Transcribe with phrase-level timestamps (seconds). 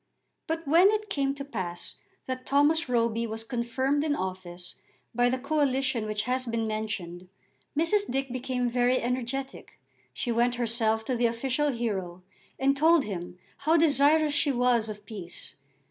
[0.47, 4.73] But when it came to pass that Thomas Roby was confirmed in office
[5.13, 7.29] by the coalition which has been mentioned,
[7.77, 8.09] Mrs.
[8.09, 9.79] Dick became very energetic.
[10.11, 12.23] She went herself to the official hero
[12.57, 15.53] and told him how desirous she was of peace.